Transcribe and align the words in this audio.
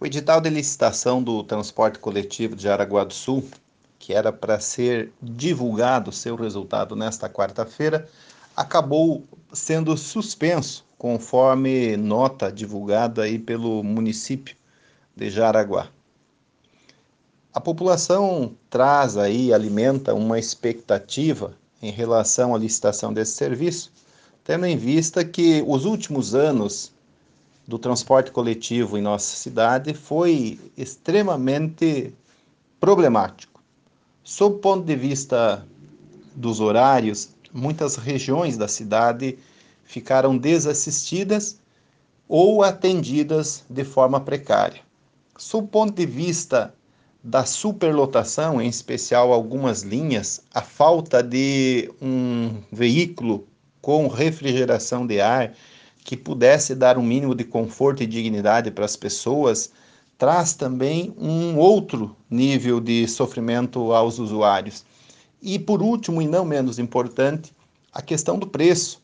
O 0.00 0.06
edital 0.06 0.40
de 0.40 0.48
licitação 0.48 1.20
do 1.20 1.42
transporte 1.42 1.98
coletivo 1.98 2.54
de 2.54 2.62
Jaraguá 2.62 3.02
do 3.02 3.12
Sul, 3.12 3.44
que 3.98 4.14
era 4.14 4.32
para 4.32 4.60
ser 4.60 5.12
divulgado 5.20 6.12
seu 6.12 6.36
resultado 6.36 6.94
nesta 6.94 7.28
quarta-feira, 7.28 8.08
acabou 8.56 9.24
sendo 9.52 9.96
suspenso, 9.96 10.86
conforme 10.96 11.96
nota 11.96 12.52
divulgada 12.52 13.24
aí 13.24 13.40
pelo 13.40 13.82
município 13.82 14.54
de 15.16 15.30
Jaraguá. 15.30 15.88
A 17.52 17.60
população 17.60 18.54
traz 18.70 19.16
aí, 19.16 19.52
alimenta 19.52 20.14
uma 20.14 20.38
expectativa 20.38 21.54
em 21.82 21.90
relação 21.90 22.54
à 22.54 22.58
licitação 22.58 23.12
desse 23.12 23.32
serviço, 23.32 23.90
tendo 24.44 24.64
em 24.64 24.76
vista 24.76 25.24
que 25.24 25.60
os 25.66 25.84
últimos 25.84 26.36
anos 26.36 26.92
do 27.68 27.78
transporte 27.78 28.30
coletivo 28.30 28.96
em 28.96 29.02
nossa 29.02 29.36
cidade 29.36 29.92
foi 29.92 30.58
extremamente 30.74 32.14
problemático. 32.80 33.62
Sob 34.24 34.56
o 34.56 34.58
ponto 34.58 34.86
de 34.86 34.96
vista 34.96 35.66
dos 36.34 36.60
horários, 36.60 37.28
muitas 37.52 37.96
regiões 37.96 38.56
da 38.56 38.66
cidade 38.66 39.38
ficaram 39.84 40.38
desassistidas 40.38 41.60
ou 42.26 42.62
atendidas 42.62 43.62
de 43.68 43.84
forma 43.84 44.18
precária. 44.18 44.80
Sob 45.36 45.66
o 45.66 45.68
ponto 45.68 45.92
de 45.92 46.06
vista 46.06 46.74
da 47.22 47.44
superlotação, 47.44 48.62
em 48.62 48.68
especial 48.68 49.30
algumas 49.30 49.82
linhas, 49.82 50.42
a 50.54 50.62
falta 50.62 51.22
de 51.22 51.92
um 52.00 52.62
veículo 52.72 53.46
com 53.82 54.08
refrigeração 54.08 55.06
de 55.06 55.20
ar 55.20 55.52
que 56.08 56.16
pudesse 56.16 56.74
dar 56.74 56.96
um 56.96 57.02
mínimo 57.02 57.34
de 57.34 57.44
conforto 57.44 58.02
e 58.02 58.06
dignidade 58.06 58.70
para 58.70 58.86
as 58.86 58.96
pessoas, 58.96 59.70
traz 60.16 60.54
também 60.54 61.14
um 61.18 61.58
outro 61.58 62.16
nível 62.30 62.80
de 62.80 63.06
sofrimento 63.06 63.92
aos 63.92 64.18
usuários. 64.18 64.86
E 65.42 65.58
por 65.58 65.82
último, 65.82 66.22
e 66.22 66.26
não 66.26 66.46
menos 66.46 66.78
importante, 66.78 67.54
a 67.92 68.00
questão 68.00 68.38
do 68.38 68.46
preço. 68.46 69.02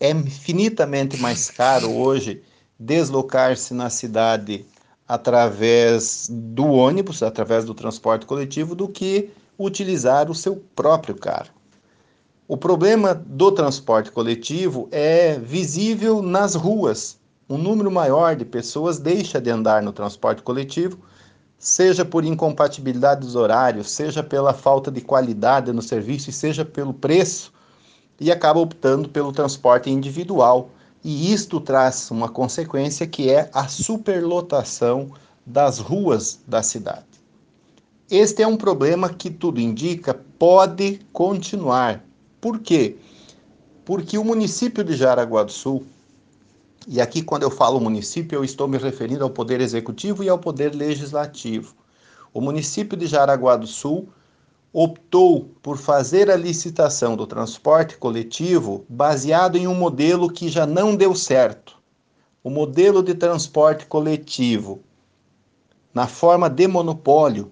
É 0.00 0.08
infinitamente 0.10 1.18
mais 1.18 1.50
caro 1.50 1.92
hoje 1.92 2.42
deslocar-se 2.80 3.74
na 3.74 3.90
cidade 3.90 4.64
através 5.06 6.28
do 6.30 6.64
ônibus, 6.64 7.22
através 7.22 7.66
do 7.66 7.74
transporte 7.74 8.24
coletivo, 8.24 8.74
do 8.74 8.88
que 8.88 9.28
utilizar 9.58 10.30
o 10.30 10.34
seu 10.34 10.64
próprio 10.74 11.14
carro. 11.14 11.50
O 12.48 12.56
problema 12.56 13.12
do 13.12 13.50
transporte 13.50 14.12
coletivo 14.12 14.88
é 14.92 15.36
visível 15.36 16.22
nas 16.22 16.54
ruas. 16.54 17.18
Um 17.50 17.58
número 17.58 17.90
maior 17.90 18.36
de 18.36 18.44
pessoas 18.44 19.00
deixa 19.00 19.40
de 19.40 19.50
andar 19.50 19.82
no 19.82 19.92
transporte 19.92 20.42
coletivo, 20.42 20.96
seja 21.58 22.04
por 22.04 22.24
incompatibilidade 22.24 23.22
dos 23.22 23.34
horários, 23.34 23.90
seja 23.90 24.22
pela 24.22 24.54
falta 24.54 24.92
de 24.92 25.00
qualidade 25.00 25.72
no 25.72 25.82
serviço 25.82 26.30
e 26.30 26.32
seja 26.32 26.64
pelo 26.64 26.94
preço, 26.94 27.52
e 28.20 28.30
acaba 28.30 28.60
optando 28.60 29.08
pelo 29.08 29.32
transporte 29.32 29.90
individual. 29.90 30.70
E 31.02 31.32
isto 31.32 31.60
traz 31.60 32.12
uma 32.12 32.28
consequência 32.28 33.08
que 33.08 33.28
é 33.28 33.50
a 33.52 33.66
superlotação 33.66 35.10
das 35.44 35.80
ruas 35.80 36.38
da 36.46 36.62
cidade. 36.62 37.06
Este 38.08 38.40
é 38.40 38.46
um 38.46 38.56
problema 38.56 39.08
que 39.08 39.30
tudo 39.30 39.60
indica 39.60 40.14
pode 40.38 41.00
continuar 41.12 42.06
por 42.40 42.60
quê? 42.60 42.96
Porque 43.84 44.18
o 44.18 44.24
município 44.24 44.82
de 44.82 44.94
Jaraguá 44.94 45.42
do 45.44 45.52
Sul, 45.52 45.86
e 46.88 47.00
aqui 47.00 47.22
quando 47.22 47.44
eu 47.44 47.50
falo 47.50 47.80
município, 47.80 48.36
eu 48.36 48.44
estou 48.44 48.66
me 48.66 48.78
referindo 48.78 49.24
ao 49.24 49.30
poder 49.30 49.60
executivo 49.60 50.22
e 50.24 50.28
ao 50.28 50.38
poder 50.38 50.74
legislativo. 50.74 51.74
O 52.32 52.40
município 52.40 52.96
de 52.96 53.06
Jaraguá 53.06 53.56
do 53.56 53.66
Sul 53.66 54.08
optou 54.72 55.50
por 55.62 55.78
fazer 55.78 56.30
a 56.30 56.36
licitação 56.36 57.16
do 57.16 57.26
transporte 57.26 57.96
coletivo 57.96 58.84
baseado 58.88 59.56
em 59.56 59.66
um 59.66 59.74
modelo 59.74 60.30
que 60.30 60.48
já 60.48 60.66
não 60.66 60.94
deu 60.94 61.14
certo. 61.14 61.78
O 62.44 62.50
modelo 62.50 63.02
de 63.02 63.14
transporte 63.14 63.86
coletivo, 63.86 64.80
na 65.94 66.06
forma 66.06 66.50
de 66.50 66.68
monopólio, 66.68 67.50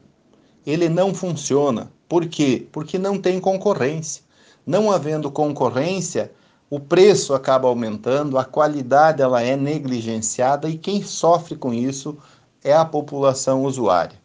ele 0.66 0.88
não 0.88 1.14
funciona. 1.14 1.90
Por 2.08 2.26
quê? 2.26 2.66
Porque 2.70 2.98
não 2.98 3.18
tem 3.18 3.40
concorrência. 3.40 4.23
Não 4.66 4.90
havendo 4.90 5.30
concorrência, 5.30 6.32
o 6.70 6.80
preço 6.80 7.34
acaba 7.34 7.68
aumentando, 7.68 8.38
a 8.38 8.44
qualidade 8.44 9.22
ela 9.22 9.42
é 9.42 9.56
negligenciada 9.56 10.68
e 10.68 10.78
quem 10.78 11.02
sofre 11.02 11.56
com 11.56 11.72
isso 11.72 12.16
é 12.62 12.72
a 12.74 12.84
população 12.84 13.64
usuária. 13.64 14.18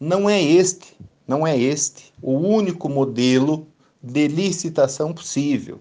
Não 0.00 0.28
é 0.28 0.42
este, 0.42 0.96
não 1.26 1.46
é 1.46 1.56
este 1.56 2.12
o 2.20 2.32
único 2.32 2.88
modelo 2.88 3.66
de 4.02 4.26
licitação 4.28 5.12
possível. 5.12 5.80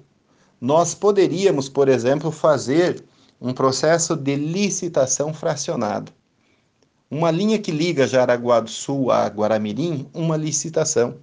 Nós 0.59 0.93
poderíamos, 0.93 1.69
por 1.69 1.87
exemplo, 1.87 2.31
fazer 2.31 3.03
um 3.39 3.53
processo 3.53 4.16
de 4.16 4.35
licitação 4.35 5.33
fracionado. 5.33 6.11
Uma 7.09 7.29
linha 7.29 7.59
que 7.59 7.72
liga 7.72 8.07
Jaraguá 8.07 8.59
do 8.59 8.69
Sul 8.69 9.11
a 9.11 9.27
Guaramirim, 9.27 10.07
uma 10.13 10.35
licitação. 10.35 11.17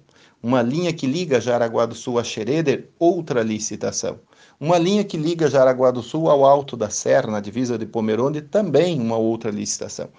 Uma 0.45 0.61
linha 0.61 0.91
que 0.91 1.07
liga 1.07 1.39
Jaraguá 1.39 1.85
do 1.85 1.95
Sul 1.95 2.19
a 2.19 2.23
Xereder, 2.23 2.89
outra 2.99 3.41
licitação. 3.41 4.19
Uma 4.59 4.77
linha 4.77 5.01
que 5.01 5.15
liga 5.15 5.49
Jaraguá 5.49 5.89
do 5.89 6.03
Sul 6.03 6.29
ao 6.29 6.43
Alto 6.43 6.75
da 6.75 6.89
Serra, 6.89 7.31
na 7.31 7.39
divisa 7.39 7.77
de 7.77 7.85
Pomerode, 7.85 8.41
também 8.41 8.99
uma 8.99 9.15
outra 9.15 9.49
licitação. 9.49 10.09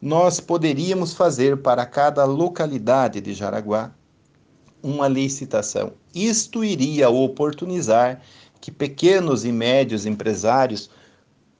Nós 0.00 0.40
poderíamos 0.40 1.12
fazer 1.12 1.58
para 1.58 1.84
cada 1.84 2.24
localidade 2.24 3.20
de 3.20 3.34
Jaraguá 3.34 3.92
uma 4.82 5.08
licitação. 5.08 5.92
Isto 6.14 6.64
iria 6.64 7.10
oportunizar 7.10 8.22
que 8.62 8.70
pequenos 8.70 9.44
e 9.44 9.52
médios 9.52 10.06
empresários 10.06 10.88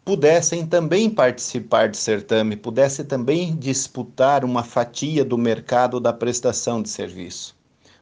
pudessem 0.06 0.66
também 0.66 1.10
participar 1.10 1.90
do 1.90 1.96
certame, 1.98 2.56
pudessem 2.56 3.04
também 3.04 3.54
disputar 3.54 4.42
uma 4.42 4.64
fatia 4.64 5.22
do 5.22 5.36
mercado 5.36 6.00
da 6.00 6.14
prestação 6.14 6.80
de 6.80 6.88
serviço. 6.88 7.55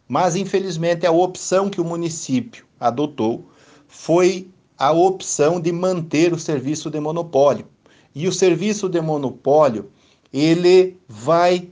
Mas, 0.09 0.37
infelizmente, 0.37 1.07
a 1.07 1.11
opção 1.11 1.71
que 1.71 1.81
o 1.81 1.85
município 1.85 2.67
adotou 2.79 3.49
foi 3.89 4.49
a 4.77 4.93
opção 4.93 5.61
de 5.61 5.73
manter 5.73 6.33
o 6.33 6.39
serviço 6.39 6.91
de 6.91 7.01
monopólio. 7.01 7.67
E 8.15 8.29
o 8.29 8.33
serviço 8.33 8.89
de 8.89 9.01
monopólio, 9.01 9.91
ele 10.33 10.97
vai 11.09 11.69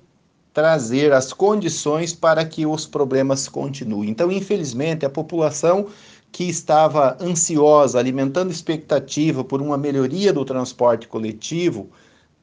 trazer 0.52 1.12
as 1.12 1.32
condições 1.32 2.12
para 2.12 2.44
que 2.44 2.66
os 2.66 2.86
problemas 2.86 3.48
continuem. 3.48 4.10
Então, 4.10 4.30
infelizmente, 4.30 5.04
a 5.04 5.10
população 5.10 5.86
que 6.30 6.44
estava 6.44 7.16
ansiosa, 7.20 7.98
alimentando 7.98 8.50
expectativa 8.50 9.44
por 9.44 9.60
uma 9.60 9.76
melhoria 9.76 10.32
do 10.32 10.44
transporte 10.44 11.06
coletivo, 11.06 11.90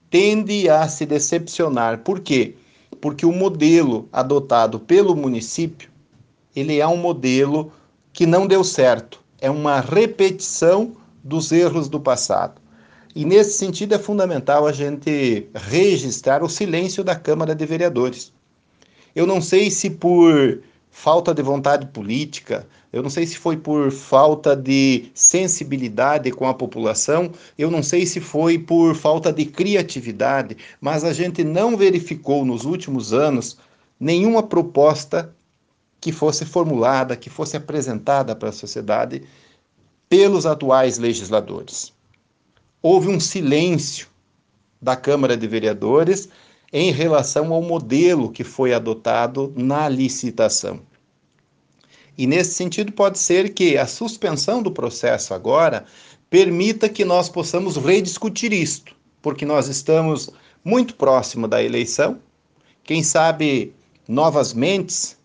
tende 0.10 0.70
a 0.70 0.88
se 0.88 1.06
decepcionar. 1.06 2.00
Por 2.00 2.20
quê? 2.20 2.56
Porque 3.02 3.26
o 3.26 3.32
modelo 3.32 4.08
adotado 4.12 4.80
pelo 4.80 5.16
município, 5.16 5.90
ele 6.56 6.80
é 6.80 6.88
um 6.88 6.98
modelo 6.98 7.72
que 8.12 8.26
não 8.26 8.48
deu 8.48 8.64
certo, 8.64 9.22
é 9.40 9.50
uma 9.50 9.80
repetição 9.80 10.96
dos 11.24 11.52
erros 11.52 11.88
do 11.88 12.00
passado. 12.00 12.62
E 13.16 13.26
nesse 13.26 13.58
sentido 13.58 13.94
é 13.96 14.00
fundamental 14.00 14.68
a 14.68 14.72
gente 14.72 15.48
registrar 15.54 16.44
o 16.44 16.50
silêncio 16.50 17.04
da 17.04 17.16
Câmara 17.16 17.56
de 17.56 17.66
Vereadores. 17.66 18.32
Eu 19.16 19.26
não 19.26 19.42
sei 19.42 19.72
se 19.72 19.90
por 19.90 20.62
falta 20.92 21.34
de 21.34 21.42
vontade 21.42 21.88
política, 21.88 22.68
eu 22.92 23.04
não 23.04 23.10
sei 23.10 23.26
se 23.28 23.38
foi 23.38 23.56
por 23.56 23.92
falta 23.92 24.56
de 24.56 25.12
sensibilidade 25.14 26.32
com 26.32 26.48
a 26.48 26.54
população, 26.54 27.32
eu 27.58 27.70
não 27.70 27.84
sei 27.84 28.06
se 28.06 28.20
foi 28.20 28.58
por 28.58 28.96
falta 28.96 29.32
de 29.32 29.46
criatividade, 29.46 30.58
mas 30.82 31.04
a 31.04 31.14
gente 31.14 31.44
não 31.44 31.78
verificou 31.78 32.44
nos 32.44 32.66
últimos 32.66 33.14
anos 33.14 33.58
nenhuma 34.00 34.42
proposta 34.42 35.34
que 36.02 36.12
fosse 36.12 36.46
formulada, 36.46 37.16
que 37.16 37.30
fosse 37.30 37.58
apresentada 37.58 38.36
para 38.36 38.50
a 38.50 38.54
sociedade 38.54 39.24
pelos 40.08 40.46
atuais 40.46 40.98
legisladores. 40.98 41.94
Houve 42.82 43.10
um 43.10 43.20
silêncio 43.20 44.08
da 44.82 44.96
Câmara 44.96 45.36
de 45.38 45.46
Vereadores 45.48 46.30
em 46.72 46.92
relação 46.92 47.54
ao 47.54 47.62
modelo 47.62 48.32
que 48.32 48.44
foi 48.44 48.74
adotado 48.74 49.54
na 49.56 49.90
licitação. 49.90 50.80
E 52.20 52.28
nesse 52.28 52.52
sentido, 52.54 52.92
pode 52.92 53.18
ser 53.18 53.54
que 53.54 53.78
a 53.78 53.88
suspensão 53.88 54.62
do 54.62 54.70
processo 54.70 55.34
agora 55.34 55.86
permita 56.30 56.90
que 56.90 57.06
nós 57.06 57.30
possamos 57.30 57.78
rediscutir 57.78 58.52
isto, 58.52 58.94
porque 59.22 59.46
nós 59.46 59.70
estamos 59.70 60.30
muito 60.62 60.96
próximo 60.96 61.48
da 61.48 61.64
eleição. 61.64 62.20
Quem 62.84 63.02
sabe 63.04 63.74
novas 64.06 64.54
mentes, 64.54 65.18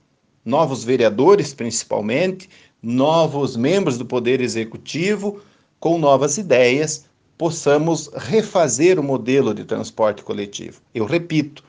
novos 0.45 0.85
vereadores 0.85 1.53
principalmente, 1.53 2.49
novos 2.81 3.57
membros 3.57 3.99
do 3.99 4.07
Poder 4.07 4.41
Executivo, 4.41 5.41
com 5.81 5.99
novas 5.99 6.39
ideias, 6.39 7.07
possamos 7.37 8.09
refazer 8.15 9.01
o 9.01 9.03
modelo 9.03 9.53
de 9.53 9.65
transporte 9.65 10.23
coletivo. 10.23 10.81
Eu 10.95 11.07
repito, 11.07 11.65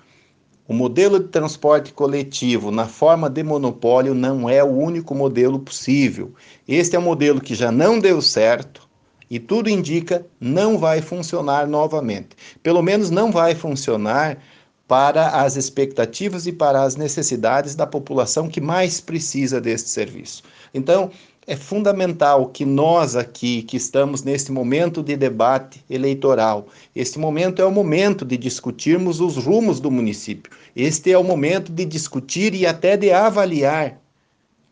o 0.67 0.73
modelo 0.73 1.19
de 1.19 1.27
transporte 1.27 1.93
coletivo 1.93 2.71
na 2.71 2.87
forma 2.87 3.29
de 3.29 3.43
monopólio 3.43 4.15
não 4.15 4.49
é 4.49 4.63
o 4.63 4.67
único 4.71 5.13
modelo 5.13 5.59
possível. 5.59 6.33
Este 6.67 6.95
é 6.95 6.99
um 6.99 7.03
modelo 7.03 7.39
que 7.39 7.53
já 7.53 7.71
não 7.71 7.99
deu 7.99 8.21
certo 8.21 8.87
e 9.29 9.39
tudo 9.39 9.69
indica 9.69 10.25
não 10.39 10.77
vai 10.77 11.01
funcionar 11.01 11.67
novamente. 11.67 12.29
Pelo 12.63 12.81
menos 12.81 13.11
não 13.11 13.31
vai 13.31 13.53
funcionar 13.53 14.39
para 14.87 15.41
as 15.41 15.55
expectativas 15.55 16.45
e 16.45 16.51
para 16.51 16.83
as 16.83 16.95
necessidades 16.95 17.75
da 17.75 17.87
população 17.87 18.47
que 18.47 18.61
mais 18.61 19.01
precisa 19.01 19.59
deste 19.59 19.89
serviço. 19.89 20.43
Então, 20.73 21.11
é 21.47 21.55
fundamental 21.55 22.47
que 22.47 22.65
nós 22.65 23.15
aqui, 23.15 23.61
que 23.61 23.77
estamos 23.77 24.23
neste 24.23 24.51
momento 24.51 25.03
de 25.03 25.15
debate 25.15 25.83
eleitoral, 25.89 26.67
este 26.95 27.19
momento 27.19 27.61
é 27.61 27.65
o 27.65 27.71
momento 27.71 28.25
de 28.25 28.35
discutirmos 28.35 29.19
os 29.19 29.37
rumos 29.37 29.79
do 29.79 29.91
município. 29.91 30.51
Este 30.75 31.11
é 31.11 31.17
o 31.17 31.23
momento 31.23 31.71
de 31.71 31.85
discutir 31.85 32.55
e 32.55 32.65
até 32.65 32.97
de 32.97 33.11
avaliar 33.11 33.99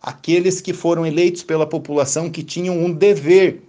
aqueles 0.02 0.60
que 0.60 0.74
foram 0.74 1.06
eleitos 1.06 1.44
pela 1.44 1.68
população 1.68 2.30
que 2.30 2.44
tinham 2.44 2.78
um 2.78 2.92
dever 2.92 3.62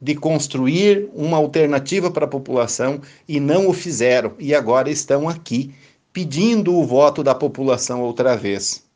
de 0.00 0.14
construir 0.14 1.08
uma 1.14 1.36
alternativa 1.36 2.10
para 2.10 2.24
a 2.24 2.28
população 2.28 3.00
e 3.28 3.40
não 3.40 3.68
o 3.68 3.72
fizeram 3.72 4.32
e 4.38 4.54
agora 4.54 4.90
estão 4.90 5.28
aqui 5.28 5.72
pedindo 6.12 6.74
o 6.74 6.84
voto 6.84 7.22
da 7.22 7.34
população 7.34 8.02
outra 8.02 8.36
vez. 8.36 8.87